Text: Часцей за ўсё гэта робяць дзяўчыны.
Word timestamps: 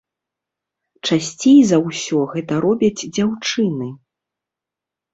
Часцей 1.09 1.59
за 1.73 1.77
ўсё 1.87 2.19
гэта 2.33 2.53
робяць 2.67 3.01
дзяўчыны. 3.15 3.95